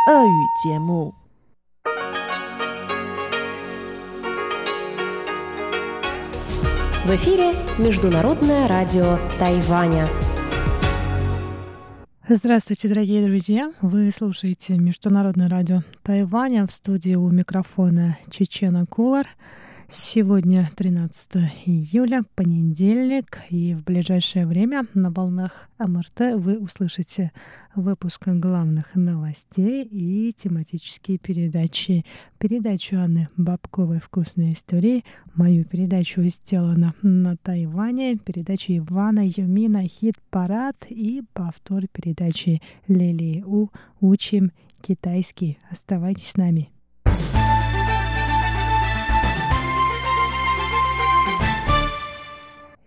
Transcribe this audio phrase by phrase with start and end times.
[0.00, 1.14] 俄语节目。
[7.04, 10.08] В эфире Международное радио Тайваня.
[12.26, 13.72] Здравствуйте, дорогие друзья!
[13.82, 19.38] Вы слушаете Международное радио Тайваня в студии у микрофона Чечена Кулар –
[19.93, 27.33] Сегодня 13 июля, понедельник, и в ближайшее время на волнах МРТ вы услышите
[27.75, 32.05] выпуск главных новостей и тематические передачи.
[32.39, 35.03] Передачу Анны Бабковой «Вкусные истории»,
[35.35, 43.67] мою передачу «Сделано на Тайване», передачу Ивана Юмина «Хит-парад» и повтор передачи Лилии У
[43.99, 45.57] «Учим китайский».
[45.69, 46.69] Оставайтесь с нами.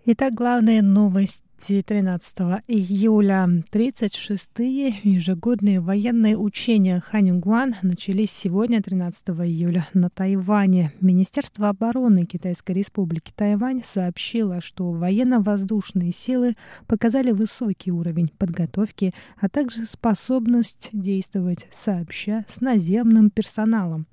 [0.07, 2.37] Итак, главная новость 13
[2.67, 10.91] июля 36-е ежегодные военные учения Ханингуан начались сегодня, 13 июля, на Тайване.
[10.99, 16.55] Министерство обороны Китайской республики Тайвань сообщило, что военно-воздушные силы
[16.87, 24.07] показали высокий уровень подготовки, а также способность действовать сообща с наземным персоналом.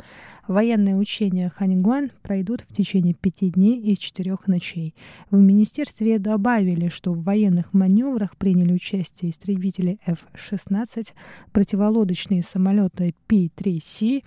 [0.49, 4.95] Военные учения Ханингуан пройдут в течение пяти дней и четырех ночей.
[5.31, 11.15] В министерстве добавили, что в военных маневрах приняли участие истребители F-16,
[11.53, 14.23] противолодочные самолеты P-3C,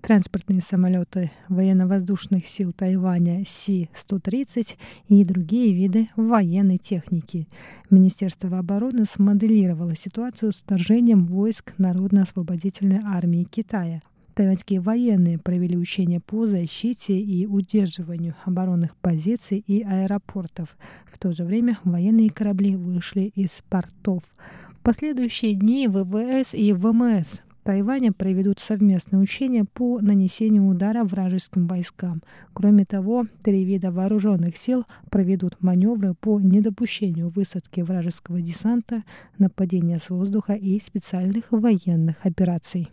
[0.00, 4.76] транспортные самолеты военно-воздушных сил Тайваня Си-130
[5.08, 7.48] и другие виды военной техники.
[7.90, 14.00] Министерство обороны смоделировало ситуацию с вторжением войск Народно-освободительной армии Китая.
[14.34, 20.76] Тайваньские военные провели учения по защите и удерживанию оборонных позиций и аэропортов.
[21.06, 24.24] В то же время военные корабли вышли из портов.
[24.70, 32.20] В последующие дни ВВС и ВМС Тайваня проведут совместные учения по нанесению удара вражеским войскам.
[32.52, 39.04] Кроме того, три вида вооруженных сил проведут маневры по недопущению высадки вражеского десанта,
[39.38, 42.90] нападения с воздуха и специальных военных операций.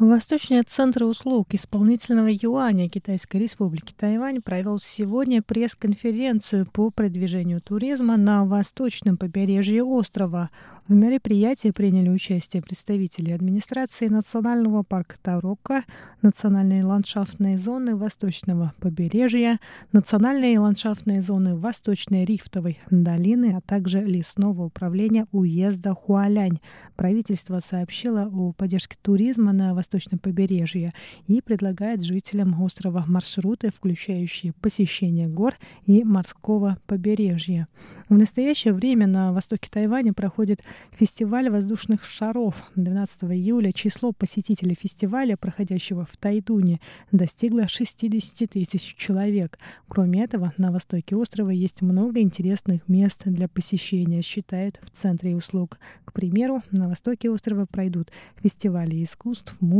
[0.00, 8.44] Восточный центр услуг исполнительного юаня Китайской республики Тайвань провел сегодня пресс-конференцию по продвижению туризма на
[8.44, 10.50] восточном побережье острова.
[10.88, 15.84] В мероприятии приняли участие представители администрации Национального парка Тарока,
[16.22, 19.60] Национальной ландшафтной зоны Восточного побережья,
[19.92, 26.58] Национальной ландшафтной зоны Восточной рифтовой долины, а также лесного управления уезда Хуалянь.
[26.96, 29.83] Правительство сообщило о поддержке туризма на восточном
[30.18, 30.92] побережье
[31.26, 35.54] и предлагает жителям острова маршруты, включающие посещение гор
[35.86, 37.68] и морского побережья.
[38.08, 40.62] В настоящее время на востоке Тайваня проходит
[40.92, 46.80] Фестиваль воздушных шаров 12 июля число посетителей фестиваля, проходящего в Тайдуне,
[47.12, 49.58] достигло 60 тысяч человек.
[49.88, 55.78] Кроме этого, на востоке острова есть много интересных мест для посещения, считают в Центре услуг.
[56.04, 58.10] К примеру, на востоке острова пройдут
[58.42, 59.73] фестивали искусств, музыки,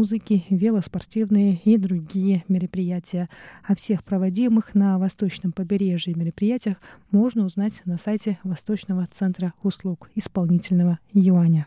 [0.51, 3.29] велоспортивные и другие мероприятия.
[3.63, 6.79] О всех проводимых на восточном побережье мероприятиях
[7.11, 11.67] можно узнать на сайте Восточного центра услуг исполнительного юаня.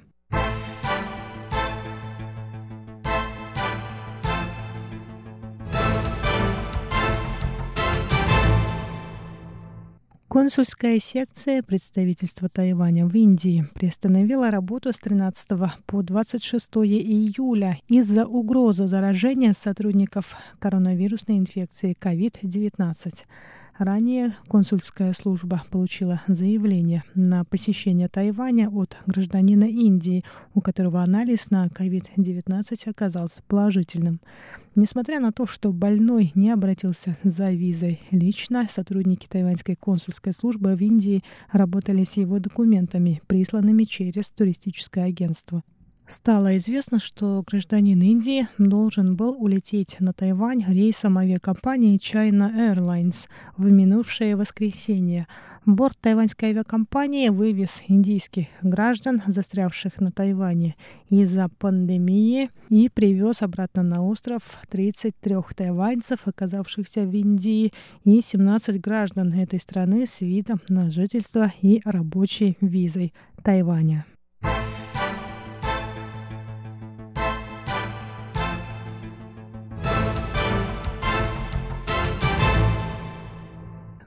[10.37, 15.47] Консульская секция представительства Тайваня в Индии приостановила работу с 13
[15.87, 23.23] по 26 июля из-за угрозы заражения сотрудников коронавирусной инфекции COVID-19.
[23.77, 30.23] Ранее консульская служба получила заявление на посещение Тайваня от гражданина Индии,
[30.55, 34.19] у которого анализ на COVID-19 оказался положительным.
[34.75, 40.81] Несмотря на то, что больной не обратился за визой лично, сотрудники тайваньской консульской службы в
[40.81, 45.61] Индии работали с его документами, присланными через туристическое агентство.
[46.07, 53.27] Стало известно, что гражданин Индии должен был улететь на Тайвань рейсом авиакомпании China Airlines
[53.57, 55.27] в минувшее воскресенье.
[55.65, 60.77] Борт тайваньской авиакомпании вывез индийских граждан, застрявших на Тайване
[61.09, 67.73] из-за пандемии, и привез обратно на остров 33 тайваньцев, оказавшихся в Индии,
[68.05, 73.13] и 17 граждан этой страны с видом на жительство и рабочей визой
[73.43, 74.05] Тайваня.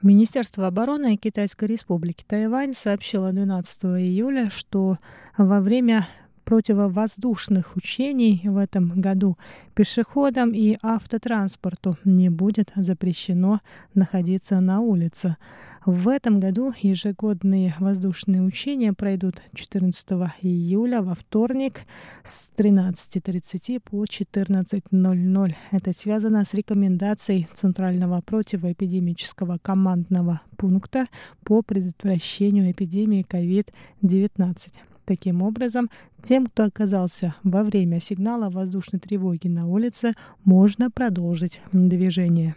[0.01, 4.97] Министерство обороны Китайской Республики Тайвань сообщило 12 июля, что
[5.37, 6.07] во время
[6.51, 9.37] противовоздушных учений в этом году
[9.73, 13.61] пешеходам и автотранспорту не будет запрещено
[13.93, 15.37] находиться на улице.
[15.85, 20.05] В этом году ежегодные воздушные учения пройдут 14
[20.41, 21.83] июля во вторник
[22.25, 25.55] с 13.30 по 14.00.
[25.71, 31.05] Это связано с рекомендацией Центрального противоэпидемического командного пункта
[31.45, 34.90] по предотвращению эпидемии COVID-19.
[35.05, 35.89] Таким образом,
[36.21, 40.13] тем, кто оказался во время сигнала воздушной тревоги на улице,
[40.43, 42.55] можно продолжить движение.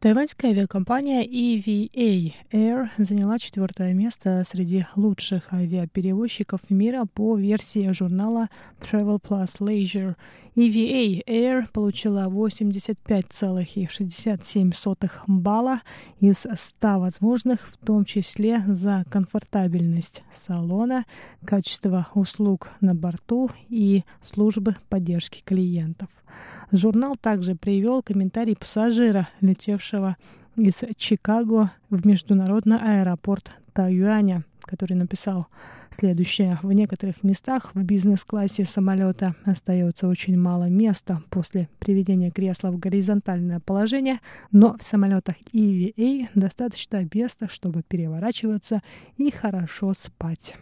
[0.00, 8.46] Тайваньская авиакомпания EVA Air заняла четвертое место среди лучших авиаперевозчиков мира по версии журнала
[8.78, 10.14] Travel Plus Leisure.
[10.54, 15.82] EVA Air получила 85,67 балла
[16.20, 21.06] из 100 возможных, в том числе за комфортабельность салона,
[21.44, 26.08] качество услуг на борту и службы поддержки клиентов.
[26.70, 30.16] Журнал также привел комментарий пассажира, летевшего
[30.56, 35.46] из Чикаго в международный аэропорт Тайюаня, который написал
[35.90, 36.58] следующее.
[36.62, 43.60] В некоторых местах в бизнес-классе самолета остается очень мало места после приведения кресла в горизонтальное
[43.60, 44.20] положение,
[44.52, 48.82] но в самолетах EVA достаточно места, чтобы переворачиваться
[49.16, 50.54] и хорошо спать.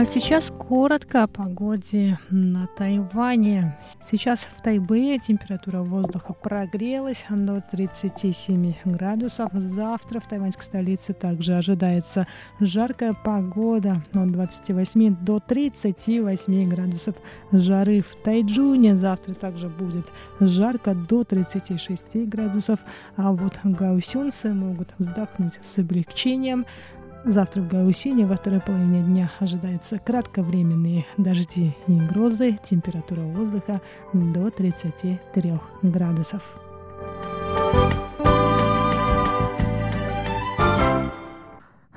[0.00, 3.76] А сейчас коротко о погоде на Тайване.
[4.00, 9.50] Сейчас в Тайбэе температура воздуха прогрелась до 37 градусов.
[9.52, 12.26] Завтра в тайваньской столице также ожидается
[12.60, 17.16] жаркая погода от 28 до 38 градусов
[17.52, 18.00] жары.
[18.00, 20.06] В Тайджуне завтра также будет
[20.40, 22.80] жарко до 36 градусов.
[23.16, 26.64] А вот гаусюнцы могут вздохнуть с облегчением.
[27.24, 32.58] Завтра в Гаусине во второй половине дня ожидаются кратковременные дожди и грозы.
[32.64, 33.80] Температура воздуха
[34.12, 36.69] до 33 градусов.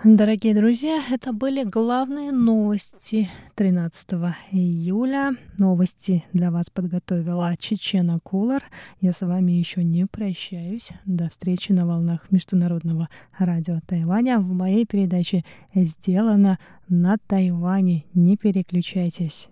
[0.06, 4.06] Дорогие друзья, это были главные новости 13
[4.52, 5.32] июля.
[5.58, 8.64] Новости для вас подготовила Чечена Кулар.
[9.00, 10.90] Я с вами еще не прощаюсь.
[11.06, 13.08] До встречи на волнах Международного
[13.38, 14.40] радио Тайваня.
[14.40, 16.60] В моей передаче «Сделано
[16.90, 18.04] на Тайване».
[18.14, 19.48] Не переключайтесь.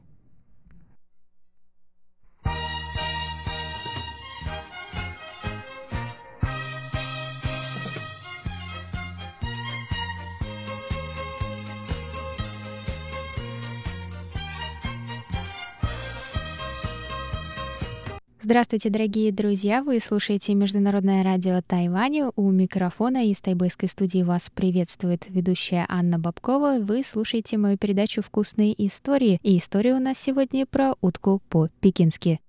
[18.44, 19.84] Здравствуйте, дорогие друзья!
[19.84, 22.32] Вы слушаете Международное радио Тайваню.
[22.36, 26.80] У микрофона из тайбэйской студии вас приветствует ведущая Анна Бабкова.
[26.80, 29.40] Вы слушаете мою передачу «Вкусные истории».
[29.44, 32.40] И история у нас сегодня про утку по-пекински.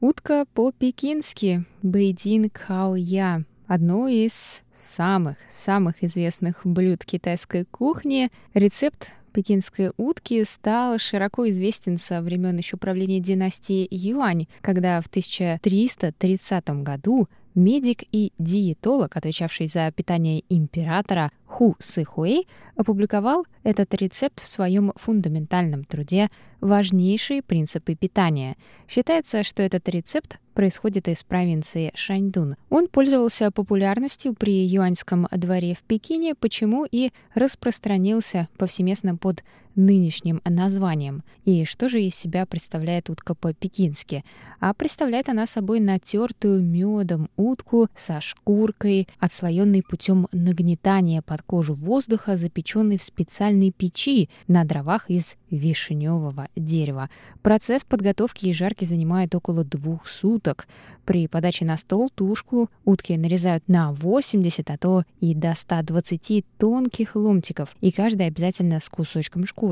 [0.00, 1.66] Утка по-пекински.
[1.82, 8.30] Бейдин Као Я одно из самых-самых известных блюд китайской кухни.
[8.54, 16.68] Рецепт пекинской утки стал широко известен со времен еще правления династии Юань, когда в 1330
[16.82, 24.92] году медик и диетолог, отвечавший за питание императора Ху Сыхуэй, опубликовал этот рецепт в своем
[24.96, 26.30] фундаментальном труде
[26.60, 28.56] «Важнейшие принципы питания».
[28.88, 32.56] Считается, что этот рецепт происходит из провинции Шаньдун.
[32.70, 39.44] Он пользовался популярностью при юаньском дворе в Пекине, почему и распространился повсеместно под
[39.74, 41.22] нынешним названием.
[41.44, 44.24] И что же из себя представляет утка по-пекински?
[44.60, 52.36] А представляет она собой натертую медом утку со шкуркой, отслоенной путем нагнетания под кожу воздуха,
[52.36, 57.10] запеченной в специальной печи на дровах из вишневого дерева.
[57.42, 60.66] Процесс подготовки и жарки занимает около двух суток.
[61.04, 67.14] При подаче на стол тушку утки нарезают на 80, а то и до 120 тонких
[67.14, 69.63] ломтиков, и каждый обязательно с кусочком шкурки.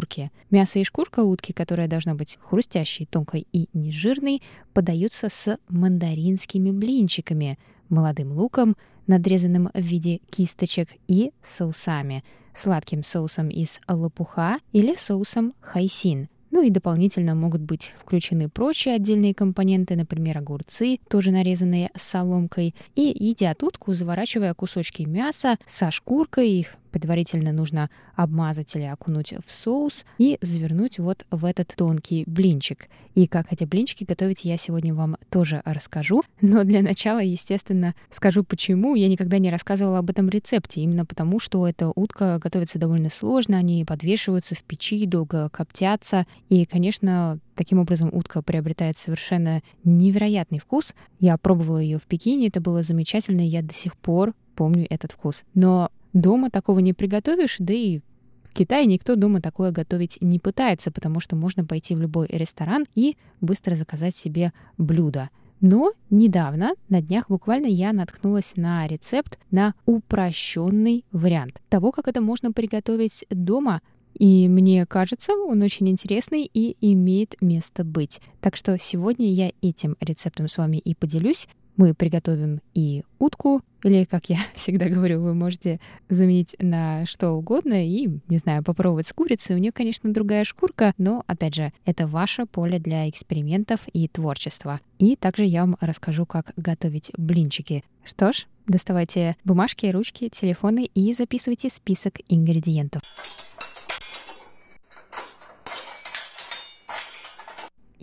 [0.50, 7.58] Мясо и шкурка утки, которая должна быть хрустящей, тонкой и нежирной, подаются с мандаринскими блинчиками,
[7.88, 12.24] молодым луком, надрезанным в виде кисточек, и соусами.
[12.54, 16.28] Сладким соусом из лопуха или соусом хайсин.
[16.52, 22.74] Ну и дополнительно могут быть включены прочие отдельные компоненты, например, огурцы, тоже нарезанные соломкой.
[22.94, 29.50] И едят утку, заворачивая кусочки мяса со шкуркой, их предварительно нужно обмазать или окунуть в
[29.50, 32.88] соус и завернуть вот в этот тонкий блинчик.
[33.14, 36.22] И как эти блинчики готовить я сегодня вам тоже расскажу.
[36.40, 38.94] Но для начала, естественно, скажу почему.
[38.94, 40.82] Я никогда не рассказывала об этом рецепте.
[40.82, 43.58] Именно потому, что эта утка готовится довольно сложно.
[43.58, 46.26] Они подвешиваются в печи, долго коптятся.
[46.48, 50.94] И, конечно, Таким образом, утка приобретает совершенно невероятный вкус.
[51.20, 55.12] Я пробовала ее в Пекине, это было замечательно, и я до сих пор помню этот
[55.12, 55.44] вкус.
[55.54, 58.00] Но Дома такого не приготовишь, да и
[58.44, 62.84] в Китае никто дома такое готовить не пытается, потому что можно пойти в любой ресторан
[62.94, 65.30] и быстро заказать себе блюдо.
[65.62, 72.20] Но недавно, на днях буквально, я наткнулась на рецепт на упрощенный вариант того, как это
[72.20, 73.80] можно приготовить дома.
[74.12, 78.20] И мне кажется, он очень интересный и имеет место быть.
[78.40, 81.46] Так что сегодня я этим рецептом с вами и поделюсь.
[81.76, 87.86] Мы приготовим и утку, или, как я всегда говорю, вы можете заменить на что угодно
[87.86, 89.56] и, не знаю, попробовать с курицей.
[89.56, 94.80] У нее, конечно, другая шкурка, но, опять же, это ваше поле для экспериментов и творчества.
[94.98, 97.84] И также я вам расскажу, как готовить блинчики.
[98.04, 103.02] Что ж, доставайте бумажки, ручки, телефоны и записывайте список ингредиентов.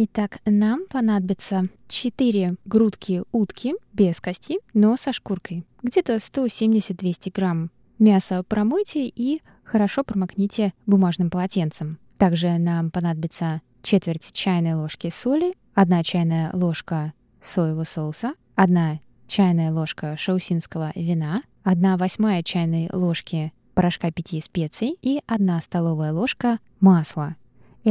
[0.02, 5.66] Итак, нам понадобится 4 грудки утки без кости, но со шкуркой.
[5.84, 7.70] Где-то 170-200 грамм.
[7.98, 12.00] Мясо промойте и хорошо промокните бумажным полотенцем.
[12.18, 20.16] Также нам понадобится четверть чайной ложки соли, 1 чайная ложка соевого соуса, 1 чайная ложка
[20.16, 27.36] шаусинского вина, 1 восьмая чайной ложки порошка пяти специй и 1 столовая ложка масла.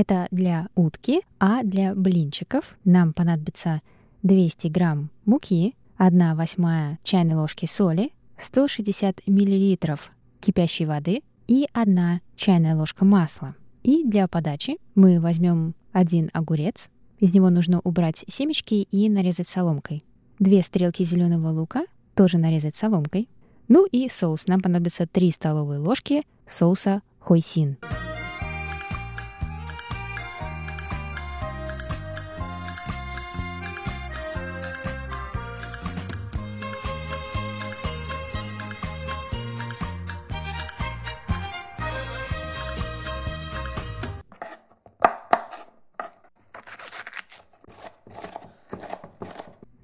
[0.00, 3.82] Это для утки, а для блинчиков нам понадобится
[4.22, 12.76] 200 грамм муки, 1 восьмая чайной ложки соли, 160 миллилитров кипящей воды и 1 чайная
[12.76, 13.56] ложка масла.
[13.82, 20.04] И для подачи мы возьмем один огурец, из него нужно убрать семечки и нарезать соломкой.
[20.38, 23.28] Две стрелки зеленого лука тоже нарезать соломкой.
[23.66, 24.46] Ну и соус.
[24.46, 27.78] Нам понадобится 3 столовые ложки соуса хойсин.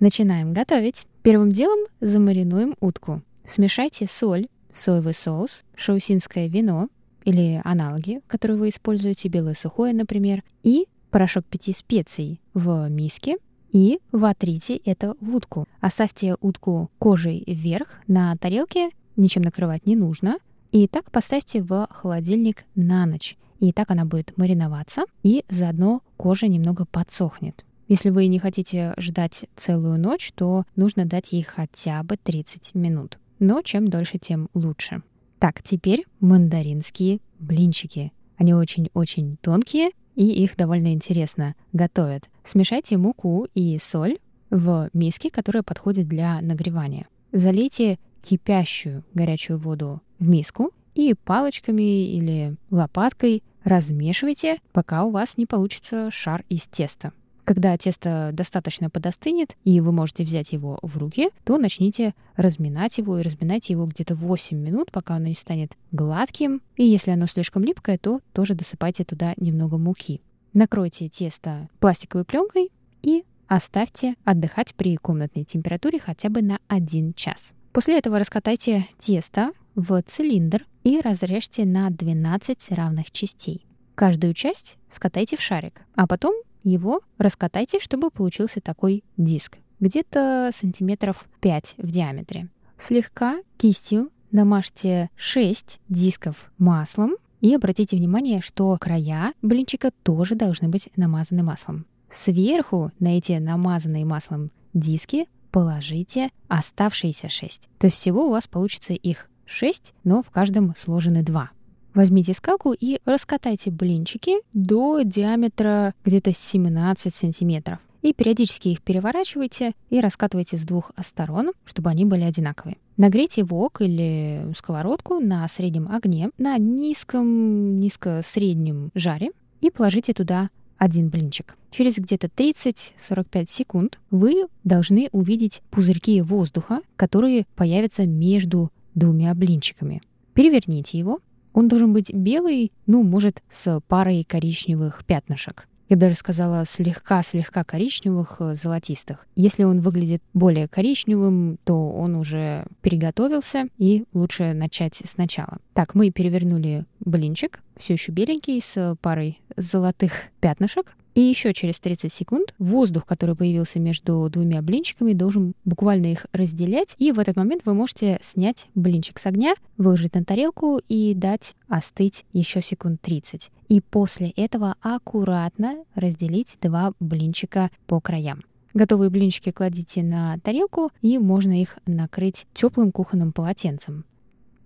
[0.01, 1.07] Начинаем готовить.
[1.23, 3.23] Первым делом замаринуем утку.
[3.45, 6.89] Смешайте соль, соевый соус, шаусинское вино
[7.25, 13.37] или аналоги, которые вы используете, белое сухое, например, и порошок пяти специй в миске
[13.75, 15.67] и вотрите это в утку.
[15.81, 20.39] Оставьте утку кожей вверх на тарелке, ничем накрывать не нужно.
[20.71, 23.37] И так поставьте в холодильник на ночь.
[23.61, 27.65] И так она будет мариноваться, и заодно кожа немного подсохнет.
[27.95, 33.21] Если вы не хотите ждать целую ночь, то нужно дать ей хотя бы 30 минут.
[33.39, 35.05] Но чем дольше, тем лучше.
[35.39, 38.13] Так, теперь мандаринские блинчики.
[38.37, 42.29] Они очень-очень тонкие, и их довольно интересно готовят.
[42.43, 44.19] Смешайте муку и соль
[44.51, 47.07] в миске, которая подходит для нагревания.
[47.31, 55.47] Залейте кипящую горячую воду в миску и палочками или лопаткой размешивайте, пока у вас не
[55.47, 57.13] получится шар из теста.
[57.45, 63.19] Когда тесто достаточно подостынет, и вы можете взять его в руки, то начните разминать его
[63.19, 66.63] и разминайте его где-то 8 минут, пока оно не станет гладким.
[66.77, 70.23] И если оно слишком липкое, то тоже досыпайте туда немного муки.
[70.55, 72.71] Накройте тесто пластиковой пленкой
[73.03, 77.53] и оставьте отдыхать при комнатной температуре хотя бы на 1 час.
[77.73, 83.67] После этого раскатайте тесто в цилиндр и разрежьте на 12 равных частей.
[83.95, 86.35] Каждую часть скатайте в шарик, а потом
[86.65, 92.49] его раскатайте, чтобы получился такой диск, где-то сантиметров 5 в диаметре.
[92.77, 100.91] Слегка кистью намажьте 6 дисков маслом и обратите внимание, что края блинчика тоже должны быть
[100.97, 101.87] намазаны маслом.
[102.11, 107.69] Сверху на эти намазанные маслом диски положите оставшиеся 6.
[107.79, 111.51] То есть всего у вас получится их 6, но в каждом сложены 2.
[111.95, 117.79] Возьмите скалку и раскатайте блинчики до диаметра где-то 17 сантиметров.
[118.03, 122.77] и периодически их переворачивайте и раскатывайте с двух сторон, чтобы они были одинаковые.
[122.99, 129.31] Нагрейте вок или сковородку на среднем огне на низком, низко-среднем жаре
[129.63, 131.57] и положите туда один блинчик.
[131.71, 140.03] Через где-то 30-45 секунд вы должны увидеть пузырьки воздуха, которые появятся между двумя блинчиками.
[140.35, 141.21] Переверните его.
[141.55, 148.37] Он должен быть белый, ну, может, с парой коричневых пятнышек я даже сказала, слегка-слегка коричневых,
[148.41, 149.27] э, золотистых.
[149.37, 155.59] Если он выглядит более коричневым, то он уже переготовился, и лучше начать сначала.
[155.73, 160.97] Так, мы перевернули блинчик, все еще беленький, с парой золотых пятнышек.
[161.15, 166.97] И еще через 30 секунд воздух, который появился между двумя блинчиками, должен буквально их разделять.
[166.99, 171.55] И в этот момент вы можете снять блинчик с огня, выложить на тарелку и дать
[171.69, 173.51] остыть еще секунд 30.
[173.69, 178.43] И после этого аккуратно разделить два блинчика по краям.
[178.75, 184.05] Готовые блинчики кладите на тарелку и можно их накрыть теплым кухонным полотенцем.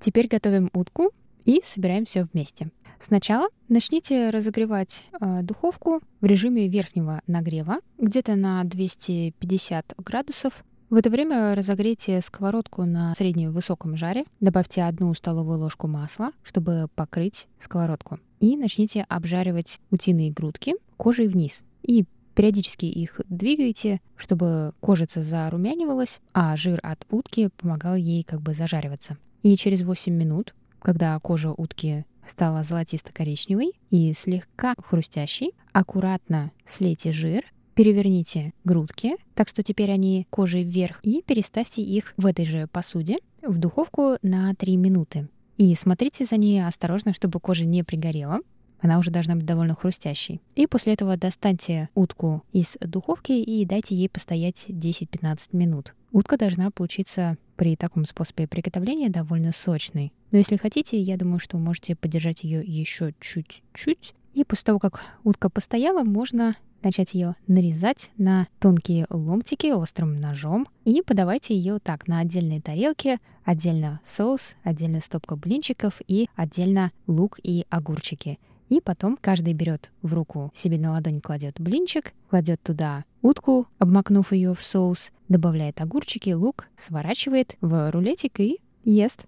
[0.01, 1.11] Теперь готовим утку
[1.45, 2.71] и собираем все вместе.
[2.99, 10.65] Сначала начните разогревать э, духовку в режиме верхнего нагрева, где-то на 250 градусов.
[10.91, 16.89] В это время разогрейте сковородку на среднем высоком жаре, добавьте одну столовую ложку масла, чтобы
[16.95, 18.19] покрыть сковородку.
[18.41, 21.63] И начните обжаривать утиные грудки кожей вниз.
[21.83, 28.55] И периодически их двигайте, чтобы кожица зарумянивалась, а жир от утки помогал ей как бы
[28.55, 29.19] зажариваться.
[29.43, 35.53] И через 8 минут, когда кожа утки стала золотисто-коричневой и слегка хрустящей.
[35.73, 37.45] Аккуратно слейте жир,
[37.75, 43.19] переверните грудки, так что теперь они кожей вверх, и переставьте их в этой же посуде
[43.43, 45.29] в духовку на 3 минуты.
[45.57, 48.41] И смотрите за ней осторожно, чтобы кожа не пригорела.
[48.81, 50.41] Она уже должна быть довольно хрустящей.
[50.55, 55.95] И после этого достаньте утку из духовки и дайте ей постоять 10-15 минут.
[56.13, 60.13] Утка должна получиться при таком способе приготовления довольно сочной.
[60.31, 64.15] Но если хотите, я думаю, что можете подержать ее еще чуть-чуть.
[64.35, 70.69] И после того, как утка постояла, можно начать ее нарезать на тонкие ломтики острым ножом
[70.85, 77.39] и подавайте ее так на отдельной тарелке, отдельно соус, отдельно стопка блинчиков и отдельно лук
[77.43, 78.39] и огурчики.
[78.69, 84.33] И потом каждый берет в руку, себе на ладонь кладет блинчик, кладет туда утку, обмакнув
[84.33, 89.27] ее в соус, добавляет огурчики, лук, сворачивает в рулетик и ест.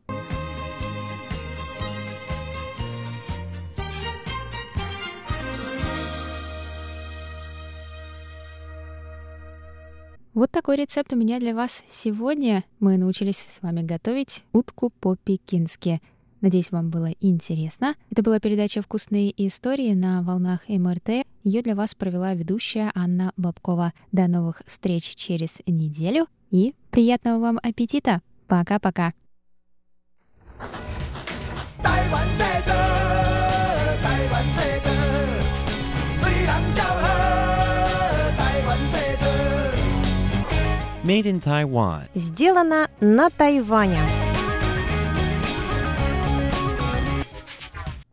[10.33, 12.65] Вот такой рецепт у меня для вас сегодня.
[12.79, 16.01] Мы научились с вами готовить утку по-пекински.
[16.41, 17.95] Надеюсь, вам было интересно.
[18.11, 21.27] Это была передача «Вкусные истории» на волнах МРТ.
[21.45, 23.93] Ее для вас провела ведущая Анна Бабкова.
[24.13, 28.23] До новых встреч через неделю и приятного вам аппетита!
[28.47, 29.13] Пока-пока!
[41.03, 42.09] Made in Taiwan.
[42.15, 44.30] Сделано на Тайване.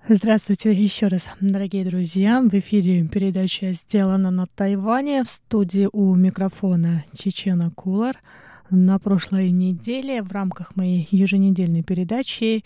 [0.10, 2.42] Здравствуйте еще раз, дорогие друзья.
[2.42, 5.24] В эфире передача «Сделана на Тайване».
[5.24, 8.16] В студии у микрофона Чечена Кулар.
[8.70, 12.64] На прошлой неделе в рамках моей еженедельной передачи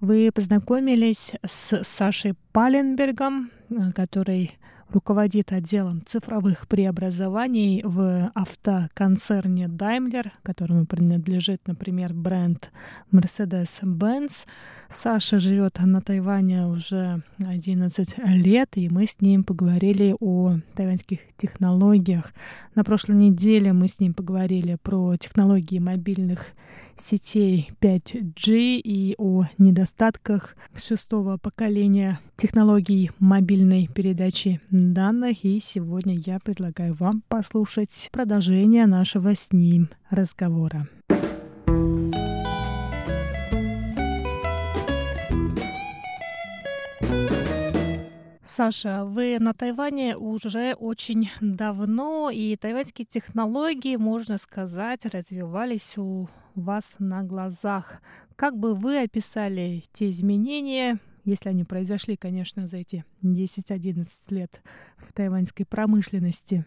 [0.00, 3.50] вы познакомились с Сашей Паленбергом,
[3.92, 4.52] который
[4.90, 12.70] руководит отделом цифровых преобразований в автоконцерне Daimler, которому принадлежит, например, бренд
[13.12, 14.46] Mercedes-Benz.
[14.88, 22.32] Саша живет на Тайване уже 11 лет, и мы с ним поговорили о тайваньских технологиях.
[22.74, 26.46] На прошлой неделе мы с ним поговорили про технологии мобильных
[26.96, 35.44] сетей 5G и о недостатках шестого поколения технологий мобильной передачи данных.
[35.44, 40.88] И сегодня я предлагаю вам послушать продолжение нашего с ним разговора.
[48.42, 56.96] Саша, вы на Тайване уже очень давно, и тайваньские технологии, можно сказать, развивались у вас
[57.00, 58.00] на глазах.
[58.36, 64.62] Как бы вы описали те изменения, если они произошли, конечно, за эти 10-11 лет
[64.96, 66.64] в тайваньской промышленности?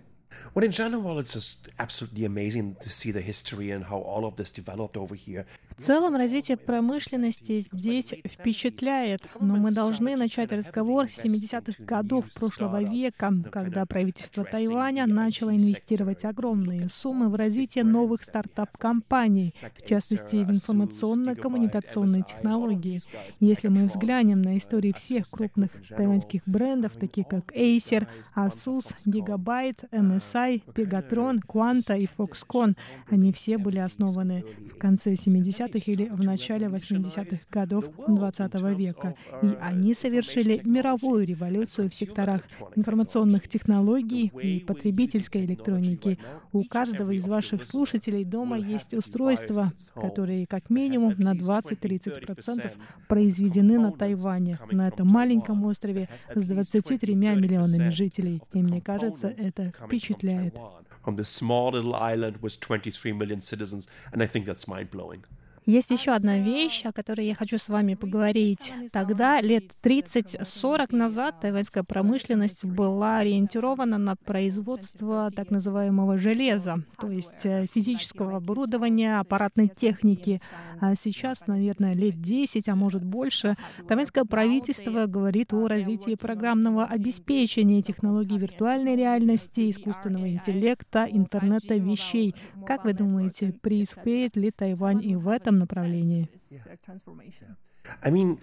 [0.53, 4.35] Well, in general, it's just absolutely amazing to see the history and how all of
[4.35, 5.45] this developed over here.
[5.69, 12.81] В целом, развитие промышленности здесь впечатляет, но мы должны начать разговор с 70-х годов прошлого
[12.81, 20.49] века, когда правительство Тайваня начало инвестировать огромные суммы в развитие новых стартап-компаний, в частности, в
[20.49, 22.99] информационно-коммуникационные технологии.
[23.39, 29.87] Если мы взглянем на истории всех крупных тайваньских брендов, таких как Acer, Asus, Gigabyte,
[30.17, 32.75] MSI, Pegatron, Quanta и Foxconn,
[33.09, 39.15] они все были основаны в конце 70-х 70-х или в начале 80-х годов 20 века.
[39.41, 42.41] И они совершили мировую революцию в секторах
[42.75, 46.17] информационных технологий и потребительской электроники.
[46.51, 52.71] У каждого из ваших слушателей дома есть устройства, которые как минимум на 20-30%
[53.07, 58.41] произведены на Тайване, на этом маленьком острове с 23 миллионами жителей.
[58.53, 60.06] И мне кажется, это впечатляет.
[60.15, 60.53] впечатляет.
[65.67, 66.07] This small little island with 23 million citizens, and I think that's mind-blowing.
[66.07, 68.73] Есть еще одна вещь, о которой я хочу с вами поговорить.
[68.93, 77.45] Тогда, лет 30-40 назад, тайваньская промышленность была ориентирована на производство так называемого железа, то есть
[77.45, 80.41] э, физического оборудования, аппаратной техники.
[80.79, 87.81] А сейчас, наверное, лет 10, а может больше, тайваньское правительство говорит о развитии программного обеспечения
[87.81, 92.35] технологий виртуальной реальности, искусственного интеллекта, интернета вещей.
[92.65, 96.28] Как вы думаете, преуспеет ли Тайвань и в этом направлении.
[98.02, 98.38] I mean,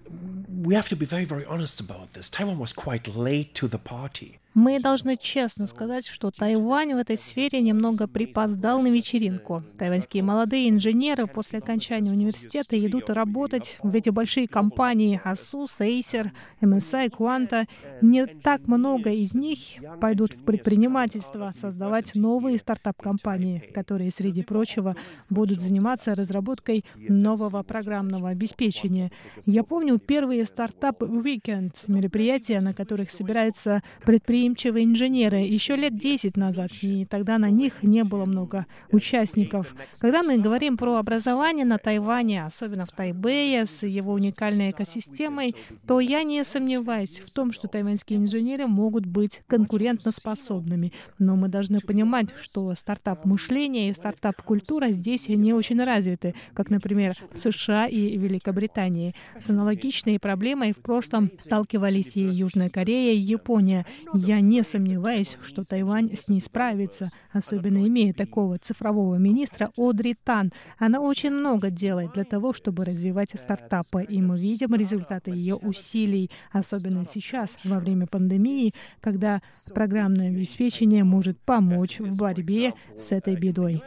[0.66, 2.30] we have to be very, very honest about this.
[2.30, 4.40] Taiwan was quite late to the party.
[4.55, 9.65] Мы должны честно сказать, что Тайвань в этой сфере немного припоздал на вечеринку.
[9.77, 17.11] Тайваньские молодые инженеры после окончания университета идут работать в эти большие компании Asus, Acer, MSI,
[17.11, 17.67] Quanta.
[18.01, 19.59] Не так много из них
[20.01, 24.95] пойдут в предпринимательство, создавать новые стартап-компании, которые, среди прочего,
[25.31, 29.11] будут заниматься разработкой нового программного обеспечения.
[29.47, 36.71] Я помню первые Weekend, мероприятия, на которых собираются предприниматели предприимчивые инженеры еще лет 10 назад,
[36.83, 39.75] и тогда на них не было много участников.
[40.01, 45.55] Когда мы говорим про образование на Тайване, особенно в Тайбэе, с его уникальной экосистемой,
[45.87, 50.93] то я не сомневаюсь в том, что тайваньские инженеры могут быть конкурентоспособными.
[51.19, 57.39] Но мы должны понимать, что стартап-мышление и стартап-культура здесь не очень развиты, как, например, в
[57.39, 59.15] США и Великобритании.
[59.39, 63.87] С аналогичной проблемой в прошлом сталкивались и Южная Корея, и Япония.
[64.13, 70.15] Я я не сомневаюсь, что Тайвань с ней справится, особенно имея такого цифрового министра Одри
[70.15, 70.53] Тан.
[70.77, 76.31] Она очень много делает для того, чтобы развивать стартапы, и мы видим результаты ее усилий,
[76.51, 79.41] особенно сейчас, во время пандемии, когда
[79.73, 83.83] программное обеспечение может помочь в борьбе с этой бедой.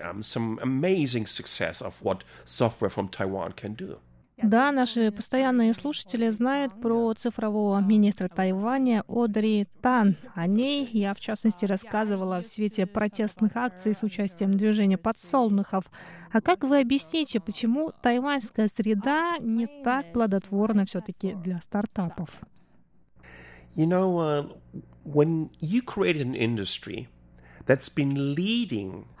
[0.00, 0.22] Um,
[2.44, 3.98] software from Taiwan can do.
[4.42, 10.16] Да, наши постоянные слушатели знают про цифрового министра Тайваня Одри Тан.
[10.34, 15.84] О ней я, в частности, рассказывала в свете протестных акций с участием движения подсолнухов.
[16.32, 22.40] А как вы объясните, почему тайваньская среда не так плодотворна все-таки для стартапов?
[23.76, 24.48] You know, uh,
[25.04, 27.08] when you create an industry,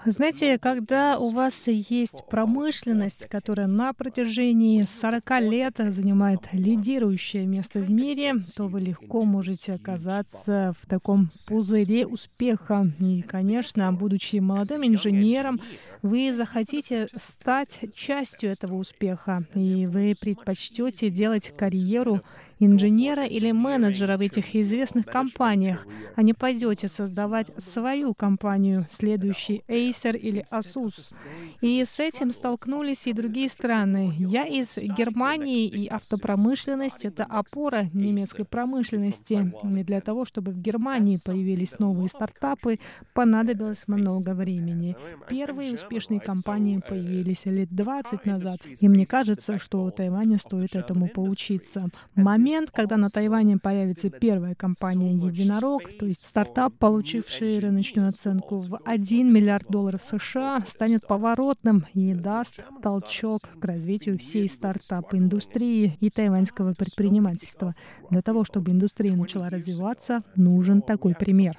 [0.06, 7.90] знаете, когда у вас есть промышленность, которая на протяжении 40 лет занимает лидирующее место в
[7.90, 12.90] мире, то вы легко можете оказаться в таком пузыре успеха.
[12.98, 15.60] И, конечно, будучи молодым инженером,
[16.02, 22.22] вы захотите стать частью этого успеха, и вы предпочтете делать карьеру
[22.60, 30.16] инженера или менеджера в этих известных компаниях, а не пойдете создавать свою компанию, следующий Acer
[30.16, 31.14] или Asus.
[31.62, 34.12] И с этим столкнулись и другие страны.
[34.18, 39.52] Я из Германии, и автопромышленность— это опора немецкой промышленности.
[39.64, 42.78] И для того, чтобы в Германии появились новые стартапы,
[43.14, 44.96] понадобилось много времени.
[45.28, 48.58] Первые успешные компании появились лет 20 назад.
[48.80, 51.88] И мне кажется, что Тайваню стоит этому поучиться.
[52.14, 58.80] Момент, когда на Тайване появится первая компания «Единорог», то есть стартап, получивший рыночную оценку в
[58.84, 66.74] 1 миллиард долларов США, станет поворотным и даст толчок к развитию всей стартап-индустрии и тайваньского
[66.74, 67.74] предпринимательства.
[68.10, 71.54] Для того, чтобы индустрия начала развиваться, нужен такой пример.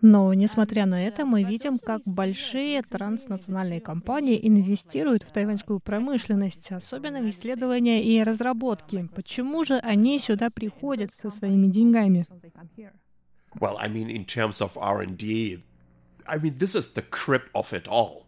[0.00, 7.20] Но, несмотря на это, мы видим, как большие транснациональные компании инвестируют в тайваньскую промышленность, особенно
[7.20, 9.08] в исследования и разработки.
[9.14, 12.26] Почему же они сюда приходят со своими деньгами?
[13.60, 15.64] Well, I mean, in terms of R&D,
[16.26, 18.27] I mean, this is the crib of it all.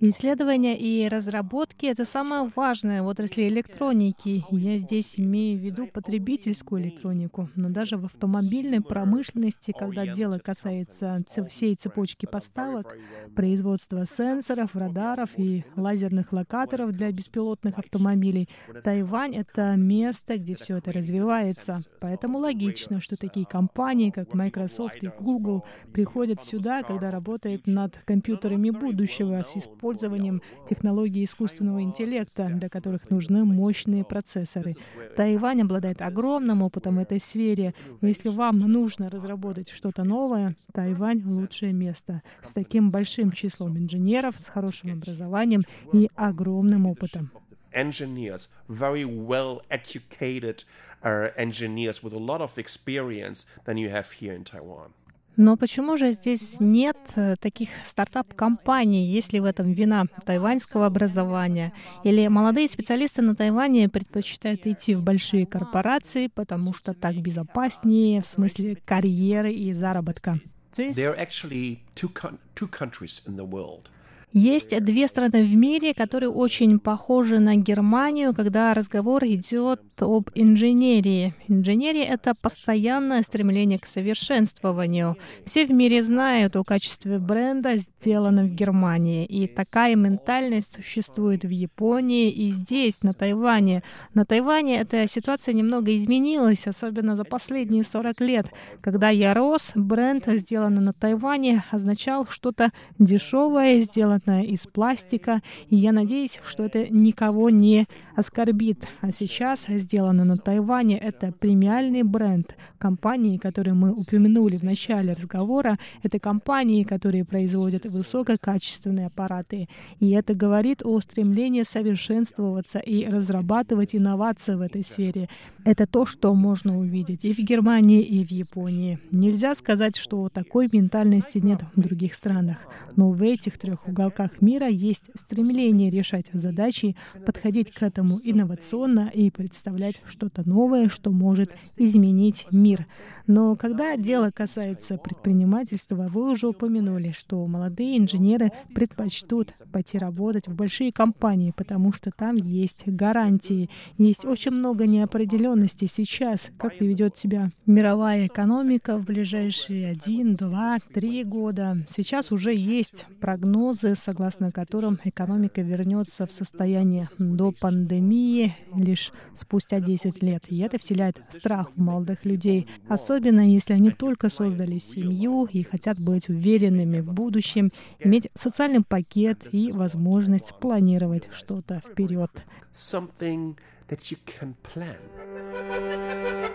[0.00, 4.44] Исследования и разработки— это самое важное в отрасли электроники.
[4.50, 7.48] Я здесь имею в виду потребительскую электронику.
[7.56, 11.18] Но даже в автомобильной промышленности, когда дело касается
[11.50, 12.96] всей цепочки поставок,
[13.34, 18.48] производства сенсоров, радаров и лазерных локаторов для беспилотных автомобилей,
[18.84, 21.78] Тайвань— это место, где все это развивается.
[22.00, 28.70] Поэтому логично, что такие компании, как Microsoft и Google, приходят сюда, когда работают над компьютерами
[28.70, 34.74] будущего с использованием технологий искусственного интеллекта, для которых нужны мощные процессоры.
[35.16, 37.74] Тайвань обладает огромным опытом в этой сфере.
[38.00, 44.48] Если вам нужно разработать что-то новое, Тайвань— лучшее место с таким большим числом инженеров, с
[44.48, 47.30] хорошим образованием и огромным опытом.
[47.72, 50.64] engineers, very well educated
[51.04, 54.92] uh, engineers with a lot of experience than you have here in Taiwan.
[55.40, 61.72] Но почему же здесь нет э, таких стартап-компаний, если в этом вина тайваньского образования?
[62.04, 68.26] Или молодые специалисты на Тайване предпочитают идти в большие корпорации, потому что так безопаснее в
[68.26, 70.38] смысле карьеры и заработка?
[70.76, 72.12] There are actually two,
[72.54, 73.88] two countries in the world
[74.32, 81.34] есть две страны в мире, которые очень похожи на Германию, когда разговор идет об инженерии.
[81.48, 85.16] Инженерия— это постоянное стремление к совершенствованию.
[85.44, 89.26] Все в мире знают о качестве бренда, сделанном в Германии.
[89.26, 93.82] И такая ментальность существует в Японии и здесь, на Тайване.
[94.14, 98.46] На Тайване эта ситуация немного изменилась, особенно за последние 40 лет.
[98.80, 105.76] Когда я рос, бренд, сделанный на Тайване, означал что-то дешевое, сделанное сделанное из пластика, и
[105.76, 107.86] я надеюсь, что это никого не
[108.20, 108.86] оскорбит.
[109.00, 112.56] А сейчас сделано на Тайване это премиальный бренд.
[112.78, 119.68] Компании, которые мы упомянули в начале разговора, это компании, которые производят высококачественные аппараты.
[119.98, 125.28] И это говорит о стремлении совершенствоваться и разрабатывать инновации в этой сфере.
[125.64, 128.98] Это то, что можно увидеть и в Германии, и в Японии.
[129.10, 132.58] Нельзя сказать, что такой ментальности нет в других странах.
[132.96, 139.30] Но в этих трех уголках мира есть стремление решать задачи, подходить к этому инновационно и
[139.30, 142.86] представлять что-то новое, что может изменить мир.
[143.26, 150.54] Но когда дело касается предпринимательства, вы уже упомянули, что молодые инженеры предпочтут пойти работать в
[150.54, 153.70] большие компании, потому что там есть гарантии.
[153.98, 161.22] Есть очень много неопределенности сейчас, как поведет себя мировая экономика в ближайшие один, два, три
[161.24, 161.86] года.
[161.88, 170.22] Сейчас уже есть прогнозы согласно которым экономика вернется в состояние до пандемии лишь спустя 10
[170.22, 170.44] лет.
[170.48, 175.98] И это вселяет страх в молодых людей, особенно если они только создали семью и хотят
[176.00, 182.30] быть уверенными в будущем, иметь социальный пакет и возможность планировать что-то вперед.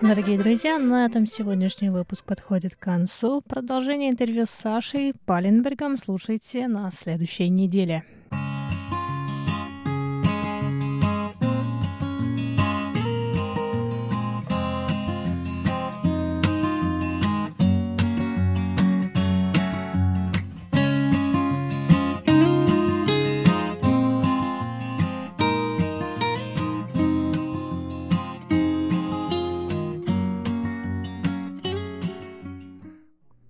[0.01, 3.41] Дорогие друзья, на этом сегодняшний выпуск подходит к концу.
[3.41, 8.05] Продолжение интервью с Сашей Паленбергом слушайте на следующей неделе.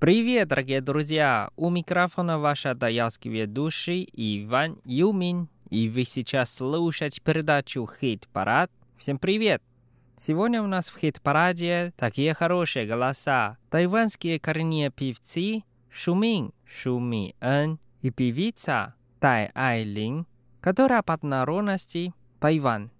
[0.05, 1.49] Привет, дорогие друзья!
[1.55, 8.69] У микрофона ваш даялский ведущий Иван Юмин, и вы сейчас слушаете передачу «Хит-парад».
[8.97, 9.63] Всем привет!
[10.15, 13.57] Сегодня у нас в хит-параде такие хорошие голоса.
[13.71, 20.27] Тайванские коренные певцы Шумин Шуми Эн и певица Тай Айлин,
[20.61, 22.91] которая под народности Тайвань.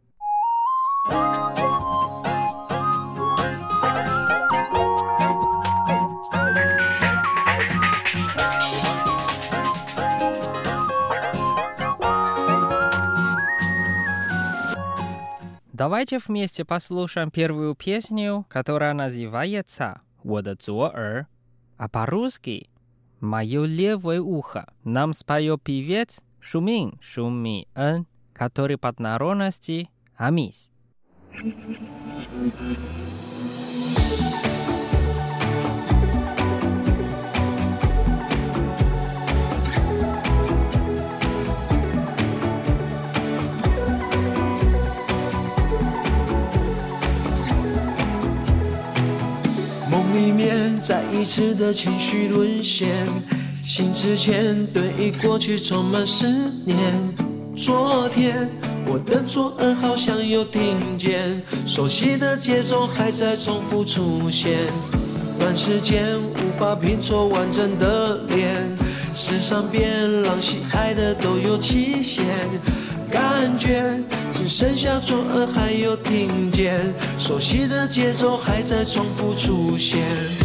[15.75, 21.27] Давайте вместе послушаем первую песню, которая называется «我的左耳»,
[21.77, 22.69] а по-русски
[23.21, 24.67] «Мое левое ухо».
[24.85, 30.71] Нам споет певец Шумин Шуми Эн, который под народности Амис.
[50.16, 53.06] 里面再一次的情绪沦陷，
[53.66, 56.26] 醒之前对于过去充满思
[56.64, 56.78] 念。
[57.54, 58.50] 昨天
[58.86, 64.58] 我的左耳好像又听见熟悉的节奏还在重复出现，
[65.38, 68.56] 短时间无法拼凑完整的脸，
[69.14, 72.26] 世上变浪喜爱的都有期限。
[73.12, 74.00] 感觉
[74.34, 80.45] 只剩下左耳还有听见，熟悉的节奏还在重复出现。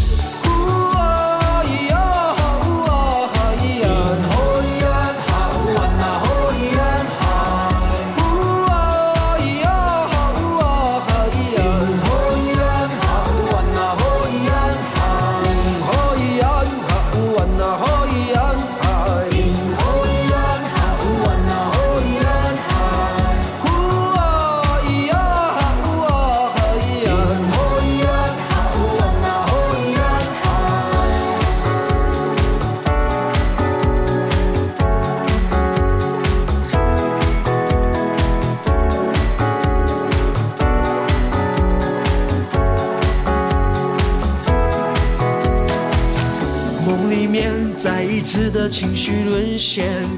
[48.70, 50.08] 情绪沦陷，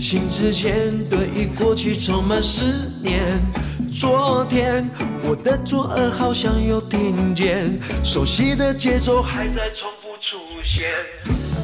[0.00, 2.64] 心之间对于过去充满思
[3.00, 3.20] 念。
[3.94, 4.88] 昨天
[5.22, 10.90] 我的左耳好像又听见熟悉的节奏还在重复出现。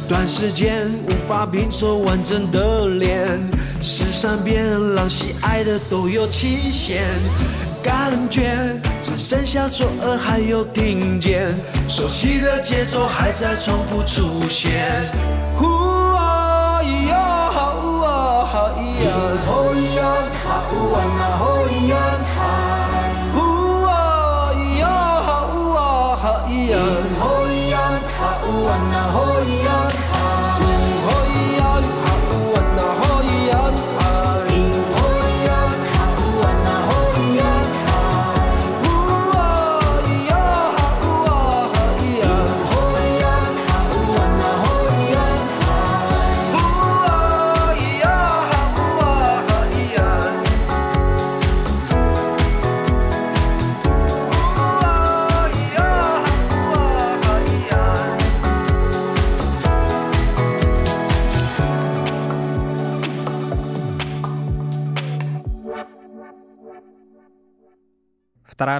[0.09, 3.27] 短时间无法拼凑完整的脸，
[3.83, 7.03] 世上变浪喜爱的都有期限。
[7.83, 8.43] 感觉
[9.03, 11.55] 只剩下左耳还有听见
[11.89, 15.36] 熟悉的节奏还在重复出现。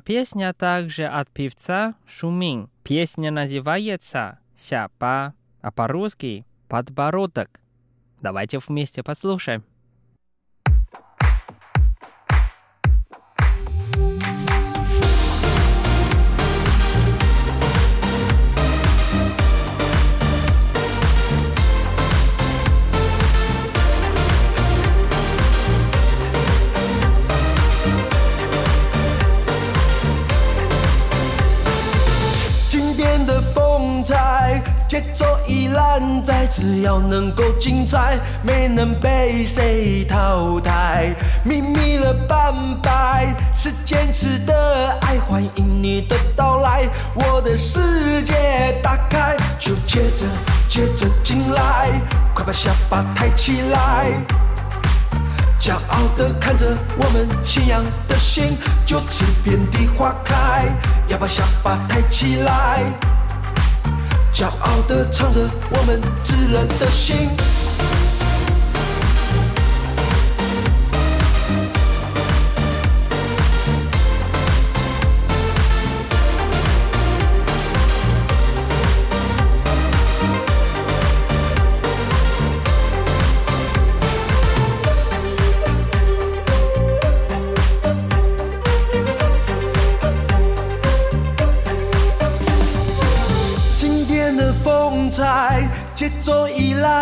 [0.07, 2.71] Песня также от певца Шумин.
[2.85, 7.61] Песня называется «Сяпа», а по-русски «Подбородок».
[8.21, 9.65] Давайте вместе послушаем.
[35.01, 41.15] 站在，只要能够精彩，没能被谁淘汰。
[41.45, 50.27] 秘密了半白，是坚持的爱，欢迎你的到来，我的世界打开，就接着
[50.69, 51.89] 接着进来，
[52.35, 54.07] 快把下巴抬起来，
[55.61, 60.65] 骄傲的看着我们信仰的心，就此遍地花开，
[61.09, 62.83] 要把下巴抬起来。
[64.37, 67.31] 骄傲地唱着我们炙热的心。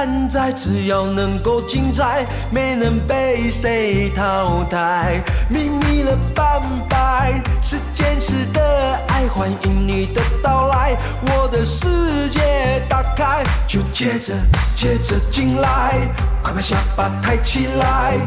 [0.05, 5.23] 现在，只要能够精彩，没能被谁淘汰。
[5.49, 14.35] 秘密了半白，是坚持的爱，欢迎你的到来，我的世界打开，就接着
[14.77, 15.97] 接着进来，
[16.43, 18.19] 快把下巴抬起来，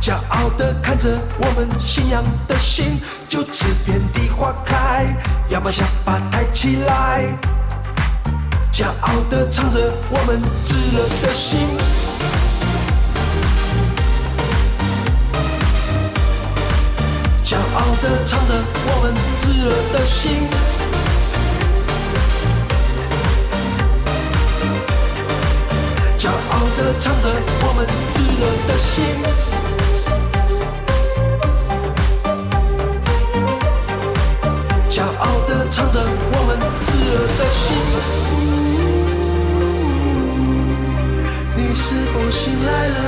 [0.00, 5.04] 骄傲的看着我们信仰的心，就此遍地花开，
[5.48, 7.24] 要把下巴抬起来。
[8.78, 11.58] 骄傲的唱着我们炙热的心。
[17.42, 18.54] 骄傲的唱着
[18.86, 20.46] 我们炙热的心。
[26.16, 27.24] 骄傲的唱着
[27.60, 28.94] 我们炙热的心。
[34.88, 36.56] 骄傲的唱着我们
[36.86, 38.57] 炙热的心。
[42.20, 42.98] 我醒来了？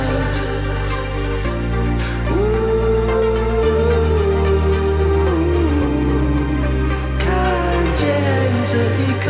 [7.19, 7.27] 看
[7.97, 8.01] 见
[8.71, 9.25] 这一刻，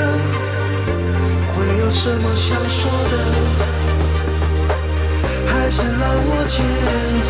[1.48, 2.80] 会有什么想说
[3.12, 3.14] 的，
[5.48, 6.64] 还是让我牵
[7.28, 7.30] 着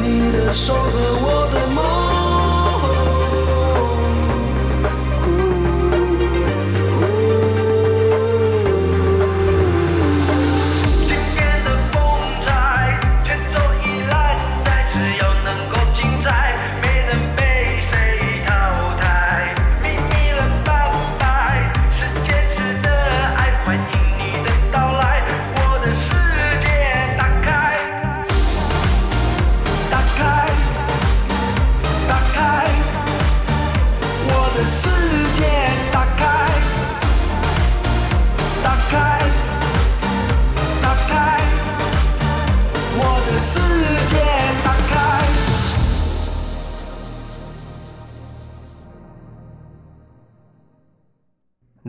[0.00, 0.88] 你的手和
[1.20, 2.03] 我的梦。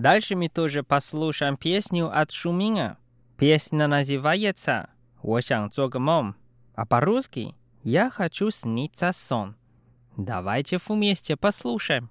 [0.04, 2.98] Дальше мы тоже послушаем песню от Шуминя.
[3.36, 4.90] Песня называется
[5.22, 6.34] «我想做个梦»,
[6.74, 9.56] а по-русски «Я хочу сниться сон».
[10.16, 12.10] Давайте вместе послушаем.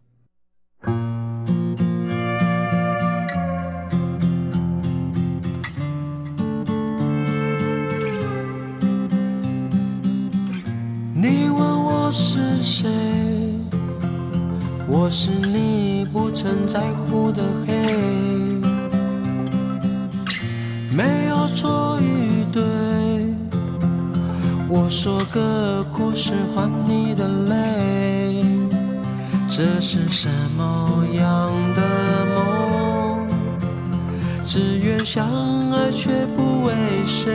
[11.22, 11.84] 你问
[14.97, 15.29] 我是？
[15.33, 17.75] 你不曾在乎的黑，
[20.89, 22.63] 没有错与对。
[24.69, 28.45] 我说个故事换你的泪，
[29.49, 31.83] 这是什么样的
[32.33, 33.29] 梦？
[34.47, 35.29] 只愿相
[35.73, 36.73] 爱却不为
[37.05, 37.35] 谁。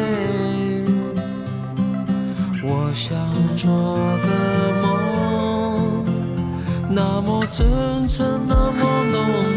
[2.64, 3.18] 我想
[3.57, 3.70] 做
[4.24, 4.30] 个
[4.82, 5.18] 梦。
[6.91, 9.49] 那么真诚，那么浓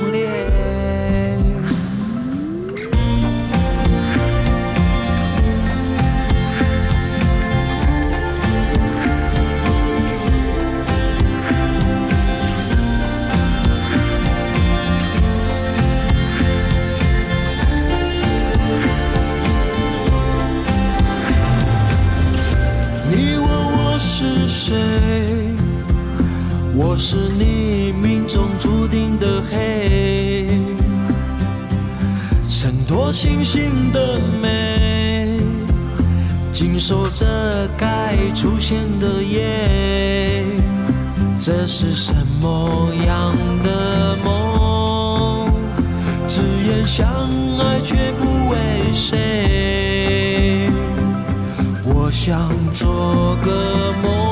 [26.92, 30.46] 我是你命中注定的黑，
[32.50, 35.38] 衬托星星的美，
[36.52, 40.44] 紧守着该出现的夜。
[41.38, 42.12] 这是什
[42.42, 45.50] 么样的梦？
[46.28, 47.08] 只言相
[47.58, 50.68] 爱却不为谁。
[51.86, 54.31] 我想做个梦。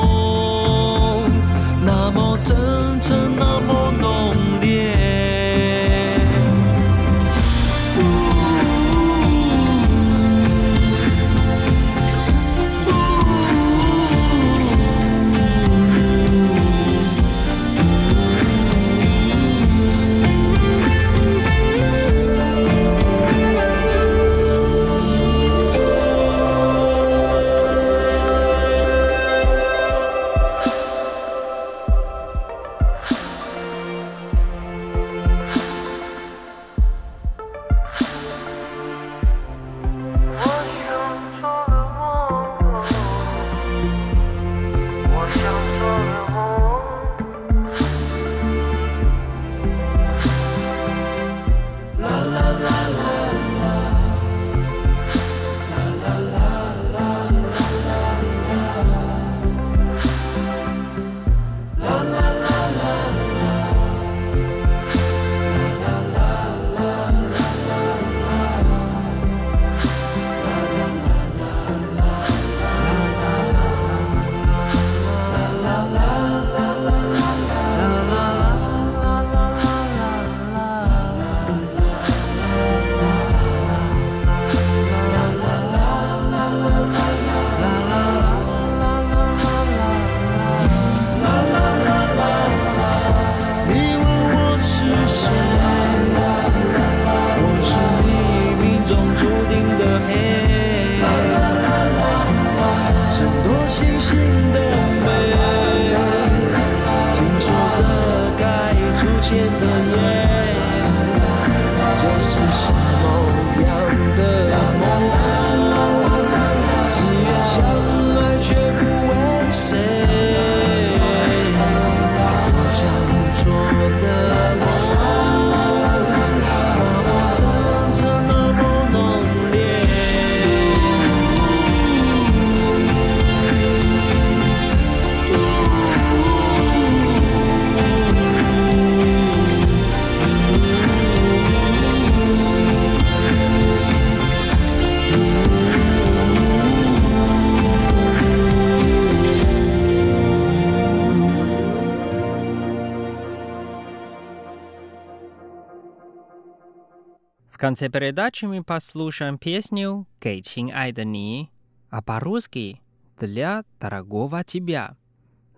[157.71, 161.49] Конце передачи мы послушаем песню «Кей Чин Ай да Ни»,
[161.89, 162.81] а по-русски
[163.17, 164.97] «Для дорогого тебя».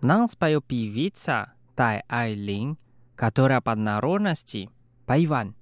[0.00, 2.78] Нам споет певица Тай Ай Лин,
[3.16, 4.70] которая по народности
[5.06, 5.56] Пайван.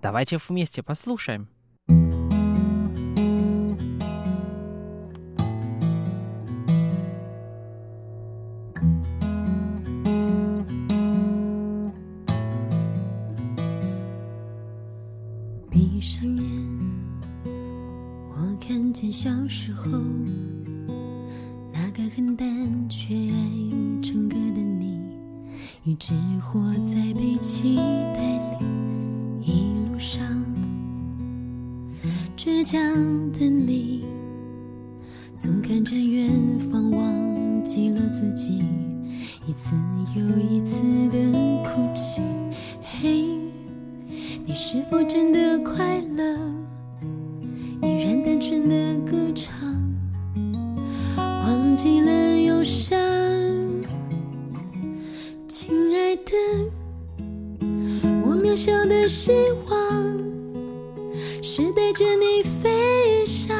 [0.00, 1.48] Давайте вместе послушаем.
[18.30, 19.90] 我看见小时候
[21.72, 22.46] 那个很单
[22.88, 24.98] 却爱唱歌的你，
[25.84, 27.76] 一直活在被期
[28.14, 28.20] 待
[28.58, 28.66] 里，
[29.40, 30.22] 一路上
[32.36, 32.80] 倔强
[33.32, 34.04] 的你，
[35.36, 36.30] 总看着远
[36.70, 38.62] 方，忘记了自己，
[39.46, 39.74] 一次
[40.14, 41.18] 又一次的
[41.64, 42.22] 哭泣。
[42.82, 43.37] 嘿。
[44.48, 46.24] 你是否真的快乐？
[47.82, 49.54] 依然单纯的歌唱，
[51.18, 52.98] 忘记了忧伤。
[55.46, 56.32] 亲爱的，
[58.24, 59.32] 我渺小的希
[59.68, 60.16] 望
[61.42, 63.54] 是带着你飞翔，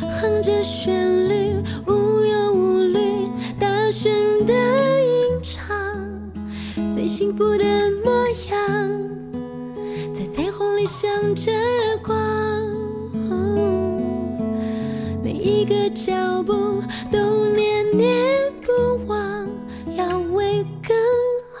[0.00, 1.56] 哼着旋律，
[1.88, 4.12] 无忧无虑，大声
[4.46, 7.73] 的吟唱，最幸福的
[15.66, 16.52] 每个脚步
[17.10, 19.48] 都念念不忘，
[19.96, 20.94] 要为更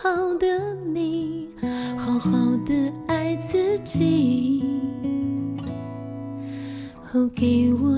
[0.02, 1.48] 好的你，
[1.96, 2.30] 好好
[2.66, 4.62] 的爱自己。
[7.14, 7.93] 哦，给我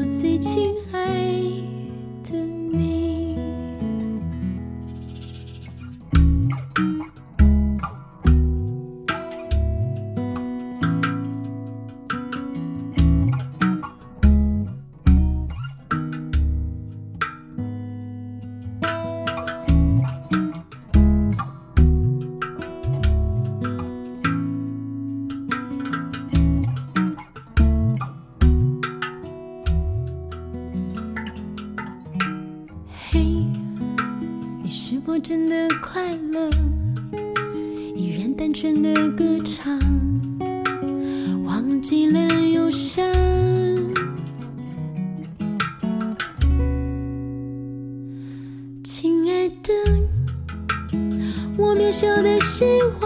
[34.79, 36.51] 是否真的快乐？
[37.97, 39.77] 依然单纯的歌唱，
[41.45, 42.21] 忘记了
[42.51, 43.03] 忧伤。
[48.85, 49.73] 亲爱的，
[51.57, 52.65] 我渺小的希
[53.01, 53.06] 望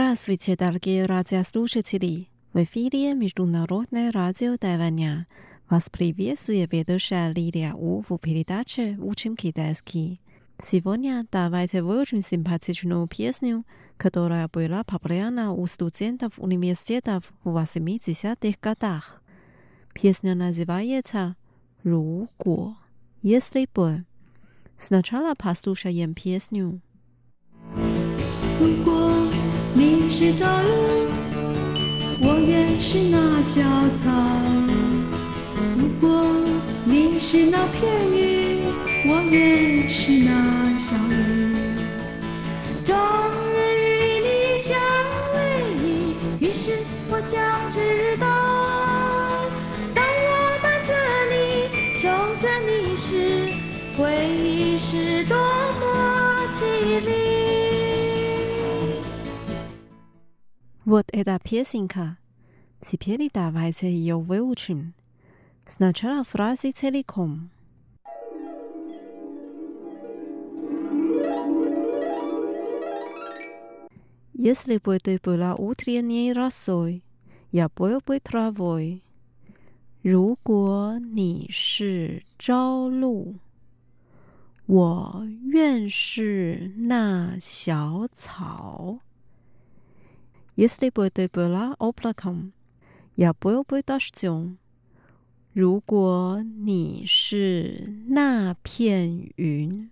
[0.00, 2.28] Здравствуйте, дорогие радиослушатели!
[2.52, 5.26] В эфире Международное радио Тайваня.
[5.68, 10.20] Вас приветствует ведущая Лилия У в передаче «Учим китайский».
[10.62, 13.64] Сегодня давайте выучим симпатичную песню,
[13.96, 19.20] которая была популярна у студентов университета в 80-х годах.
[19.94, 21.34] Песня называется
[21.82, 22.28] «Ру
[23.22, 24.04] «Если бы».
[24.76, 26.82] Сначала послушаем песню.
[28.60, 29.17] 如果
[30.18, 30.68] 是朝露，
[32.20, 33.62] 我也是那小
[34.02, 34.10] 草；
[35.78, 36.26] 如果
[36.84, 37.78] 你是那片
[38.10, 38.58] 云，
[39.06, 41.54] 我也是那小雨。
[61.11, 62.17] эта песенка.
[62.79, 64.93] Теперь давайте ее выучим.
[65.65, 67.49] Сначала фразы целиком.
[74.33, 77.03] Если бы ты была утренней росой,
[77.51, 79.03] я был бы травой.
[80.01, 83.35] 如果你是朝露，
[84.65, 88.99] 我愿是那小草。
[90.57, 92.53] если бы ты была облаком,
[93.15, 94.57] я был бы дождем.
[95.53, 99.89] 如果你是那片云，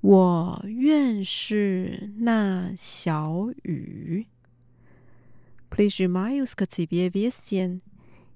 [0.00, 4.26] 我愿是那小雨。
[5.68, 7.80] Прижимаюсь к тебе весь день,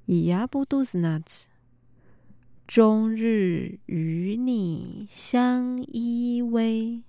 [0.07, 1.49] и я буду знать.
[2.67, 7.03] 终日与你相依偎，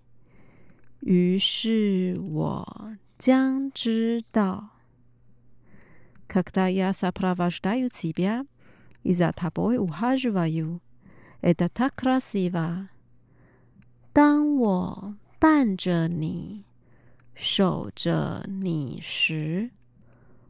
[0.99, 4.69] 于是我 将知道。
[6.27, 8.45] Когда я сопровождаю тебя
[9.03, 10.81] и за тобой ухаживаю,
[11.41, 12.89] это так красиво.
[14.13, 16.63] 当我伴着你，
[17.35, 19.69] 守着你时，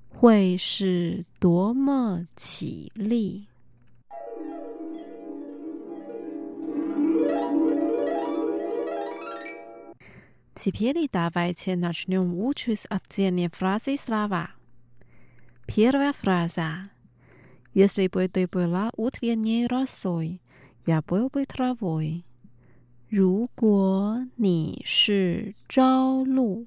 [0.10, 3.48] 会是多么绮丽。
[10.62, 14.52] Теперь давайте начнем учить отдельные фразы слова.
[15.68, 16.90] Первая фраза.
[17.74, 20.42] Если бы ты была утренней росой,
[20.86, 22.24] я был бы травой.
[23.10, 26.66] 如果你是朝露，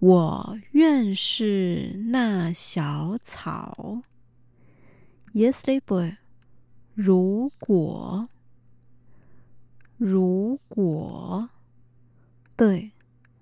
[0.00, 4.02] 我愿是那小草。
[5.32, 6.16] Если бы，
[6.94, 8.28] 如果，
[9.98, 11.48] 如果，
[12.58, 12.92] 对，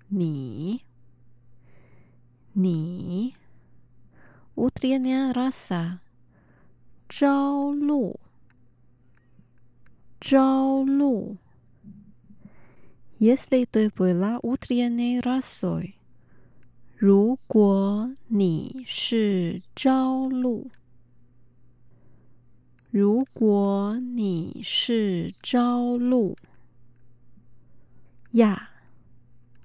[0.09, 0.81] 你，
[2.53, 3.35] 你，
[4.55, 5.99] утренняя роса，
[7.07, 8.19] 朝露，
[10.19, 11.37] 朝露。
[13.19, 15.93] Если ты была утренней росой，
[16.97, 20.69] 如果你是朝露，
[22.89, 26.35] 如果你是朝露，
[28.31, 28.66] 呀，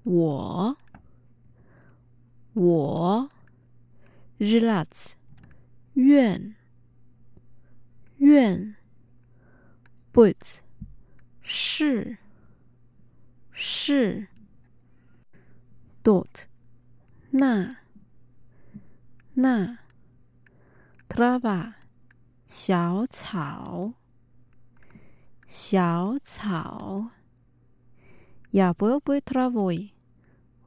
[0.03, 0.77] 我，
[2.53, 3.31] 我
[4.37, 5.13] ，zlat，
[5.93, 6.55] 愿，
[8.17, 8.75] 愿
[10.11, 10.59] ，but，
[11.41, 12.17] 是，
[13.51, 14.27] 是
[16.03, 16.47] ，dot，
[17.31, 17.77] 那，
[19.35, 19.77] 那
[21.07, 21.75] ，trava，
[22.45, 23.93] 小草，
[25.47, 26.43] 小草。
[27.05, 27.22] 小草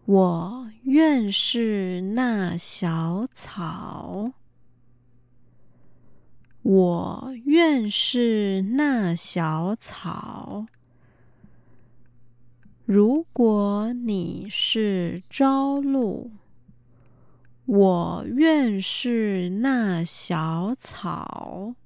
[0.07, 4.33] 我愿是那小草，
[6.63, 10.67] 我愿是那小草。
[12.85, 16.33] 如果你是朝露，
[17.67, 21.77] 我愿是那小草。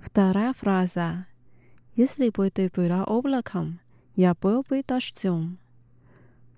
[0.00, 1.26] Вторая фраза:
[1.94, 3.78] Если бы ты была облаком,
[4.14, 5.58] я был бы дождем。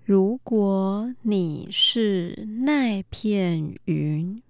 [0.05, 4.41] 如果你是那片云。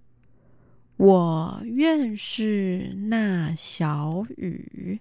[0.96, 5.00] 我愿是那小雨，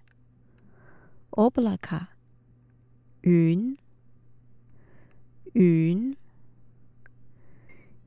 [1.32, 2.08] oblaka，
[3.20, 3.78] 云，
[5.52, 6.16] 云。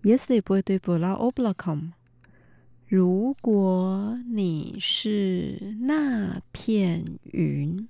[0.02, 1.92] Если бы ты была облаком，
[2.89, 7.85] 如果你是那片云，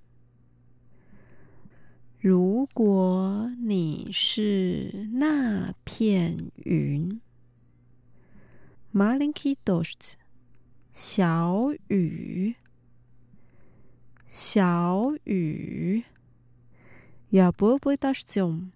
[2.20, 7.22] 如果你是那片云
[8.91, 10.14] ，Malinki dost，
[10.91, 12.56] 小雨，
[14.26, 16.04] 小雨
[17.30, 18.72] ，Yabubu dostum，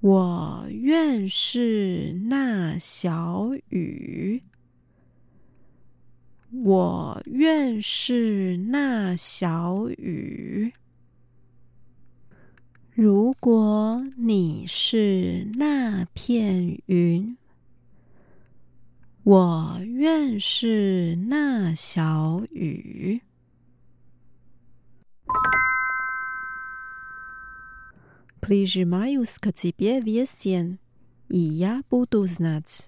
[0.00, 4.42] 我愿是那小雨。
[6.51, 10.73] 我愿是那小雨。
[12.93, 17.37] 如果你是那片云。
[19.25, 23.23] 我愿是那小雨。
[28.39, 30.77] Прижимаюсь к тебе весь день,
[31.27, 32.87] и я буду знать。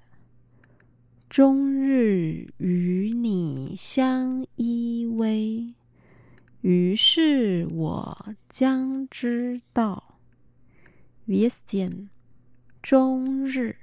[1.32, 5.72] 终日与你相依偎。
[6.60, 10.18] 于是我将知道
[11.26, 12.08] ，visten，
[12.82, 13.76] 终日，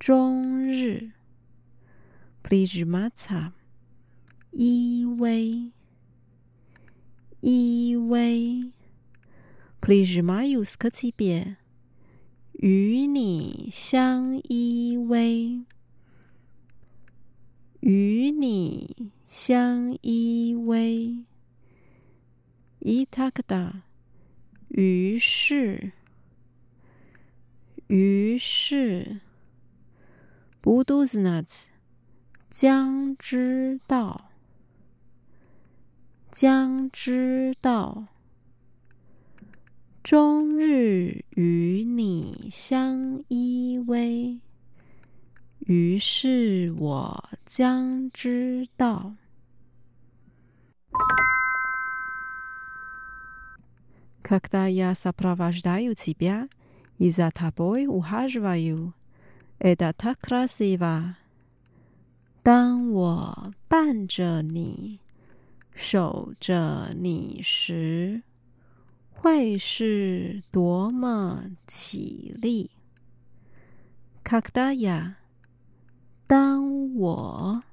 [0.00, 1.12] 终日
[2.42, 3.52] ，prijmata，
[4.50, 5.70] 依偎，
[7.40, 8.72] 依偎
[9.80, 11.54] ，prijmajuskatibie。
[12.62, 15.64] 与你相依偎，
[17.80, 21.24] 与你相依偎。
[22.78, 23.82] 伊塔克达，
[24.68, 25.90] 于是，
[27.88, 29.18] 于是，
[30.60, 31.68] 布杜斯纳茨
[32.48, 34.30] 将知道，
[36.30, 38.06] 将知道。
[40.03, 44.39] 终日与你相依偎，
[45.59, 49.15] 于是我将知道。
[54.23, 56.49] Когда я сопровождаю тебя,
[56.97, 58.93] и за тобой ухаживаю.
[59.59, 61.15] Это так красиво。
[62.43, 64.99] 当我伴着你，
[65.73, 68.23] 守着你时，
[69.21, 72.71] 会是多么绮丽。
[74.23, 75.15] Когда я，
[76.27, 77.63] 当我，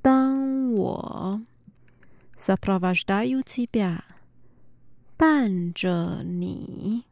[0.00, 1.42] 当我，
[2.36, 4.00] сопровождаю тебя，
[5.16, 7.04] 伴着你。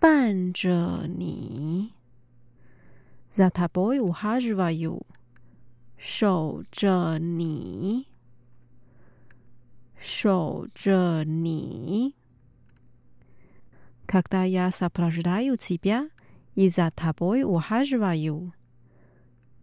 [0.00, 1.92] 伴着你，
[3.32, 5.02] за тобой ухаживаю，
[5.96, 8.06] 守着你，
[10.02, 12.14] 守着你。
[14.06, 16.10] Когда я сопровождаю тебя
[16.54, 18.52] и за тобой ухаживаю，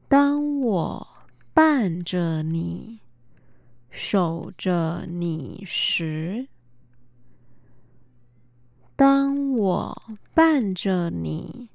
[0.07, 1.07] 当我
[1.53, 2.99] 伴着你，
[3.89, 6.47] 守着你时，
[8.95, 11.69] 当我伴着你，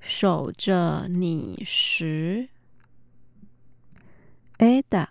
[0.00, 2.48] 守着你时，
[4.58, 5.08] Ada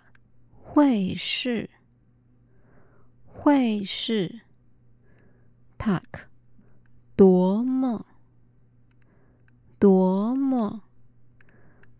[0.62, 1.70] 会是
[3.39, 4.41] 会是
[5.77, 6.25] ，Tak
[7.15, 8.07] 多么
[9.77, 10.81] 多么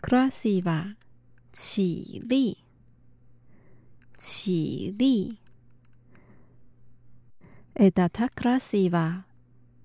[0.02, 0.96] ，Krasiva
[1.52, 2.58] 起立
[4.18, 5.38] 起立
[7.76, 9.26] ，Ada tak krasiva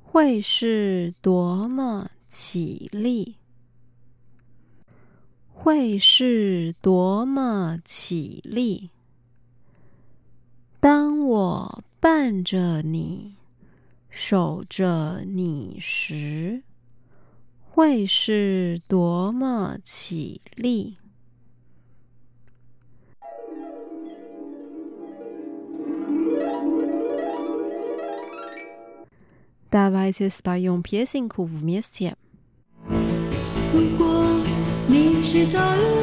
[0.01, 3.37] 会是多么起立，
[5.53, 8.91] 会是多么起立。
[10.83, 13.37] 当我伴着你，
[14.11, 16.65] 守着你时，
[17.71, 20.97] 会是多么绮丽！
[29.71, 32.17] 大外些是把用偏心苦福面前。
[33.73, 34.25] 如果
[34.89, 36.03] 你是朝阳，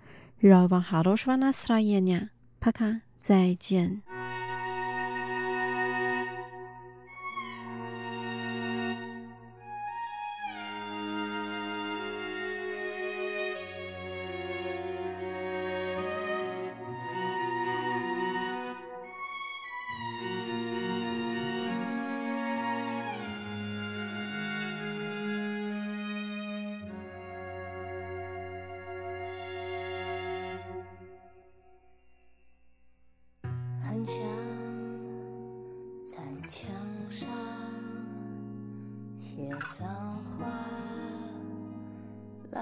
[0.49, 4.01] 让我们哈喽，舒 Harus Wan 再见。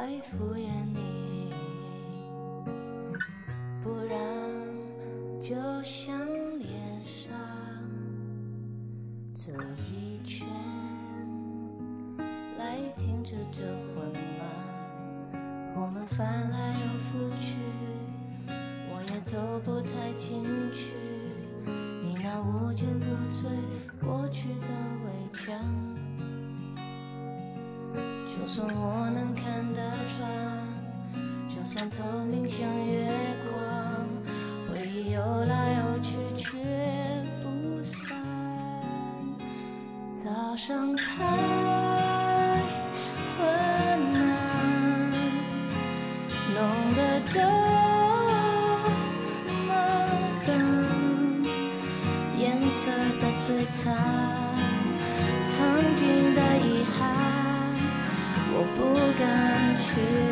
[0.10, 1.54] 来敷衍你，
[3.84, 4.18] 不然
[5.40, 6.18] 就像
[6.58, 6.72] 脸
[7.06, 7.32] 上
[9.36, 9.52] 这
[9.86, 10.48] 一圈
[12.58, 14.12] 来停止这混
[15.32, 17.54] 乱，我们翻来又覆去。
[18.92, 20.44] 我也走不太进
[20.74, 20.96] 去，
[22.02, 23.46] 你那无坚不摧
[24.02, 24.66] 过去的
[25.06, 25.79] 围墙。
[28.40, 30.18] 就算我能看得穿，
[31.50, 33.12] 就算透明像月
[33.52, 34.08] 光，
[34.68, 35.79] 回忆又来
[60.00, 60.29] to